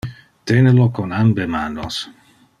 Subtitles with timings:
[0.45, 2.09] Tene lo con ambe manos.